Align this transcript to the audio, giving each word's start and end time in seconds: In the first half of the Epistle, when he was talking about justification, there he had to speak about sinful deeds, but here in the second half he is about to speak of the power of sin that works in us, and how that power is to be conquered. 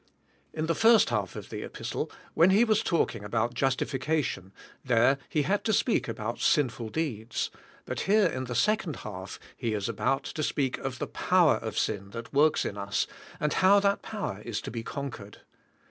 In 0.51 0.65
the 0.65 0.73
first 0.73 1.11
half 1.11 1.35
of 1.35 1.49
the 1.51 1.61
Epistle, 1.61 2.09
when 2.33 2.49
he 2.49 2.63
was 2.63 2.81
talking 2.81 3.23
about 3.23 3.53
justification, 3.53 4.51
there 4.83 5.19
he 5.29 5.43
had 5.43 5.63
to 5.65 5.73
speak 5.73 6.07
about 6.07 6.39
sinful 6.39 6.89
deeds, 6.89 7.51
but 7.85 7.99
here 7.99 8.25
in 8.25 8.45
the 8.45 8.55
second 8.55 8.95
half 9.05 9.39
he 9.55 9.75
is 9.75 9.87
about 9.87 10.23
to 10.23 10.41
speak 10.41 10.79
of 10.79 10.97
the 10.97 11.05
power 11.05 11.57
of 11.57 11.77
sin 11.77 12.09
that 12.13 12.33
works 12.33 12.65
in 12.65 12.79
us, 12.79 13.05
and 13.39 13.53
how 13.61 13.79
that 13.79 14.01
power 14.01 14.41
is 14.43 14.59
to 14.61 14.71
be 14.71 14.81
conquered. 14.81 15.41